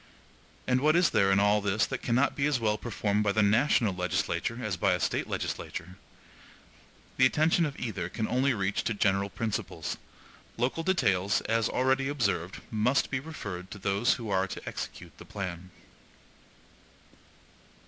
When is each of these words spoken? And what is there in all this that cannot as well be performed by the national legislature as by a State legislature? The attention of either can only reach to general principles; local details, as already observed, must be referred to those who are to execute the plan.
And 0.65 0.81
what 0.81 0.95
is 0.95 1.11
there 1.11 1.31
in 1.31 1.39
all 1.39 1.61
this 1.61 1.85
that 1.85 2.01
cannot 2.01 2.39
as 2.39 2.59
well 2.59 2.75
be 2.75 2.81
performed 2.81 3.21
by 3.23 3.31
the 3.33 3.43
national 3.43 3.93
legislature 3.93 4.57
as 4.65 4.75
by 4.75 4.93
a 4.93 4.99
State 4.99 5.27
legislature? 5.29 5.95
The 7.17 7.27
attention 7.27 7.67
of 7.67 7.79
either 7.79 8.09
can 8.09 8.27
only 8.27 8.55
reach 8.55 8.83
to 8.85 8.95
general 8.95 9.29
principles; 9.29 9.97
local 10.57 10.81
details, 10.81 11.41
as 11.41 11.69
already 11.69 12.07
observed, 12.09 12.61
must 12.71 13.11
be 13.11 13.19
referred 13.19 13.69
to 13.69 13.77
those 13.77 14.15
who 14.15 14.31
are 14.31 14.47
to 14.47 14.67
execute 14.67 15.15
the 15.19 15.23
plan. 15.25 15.69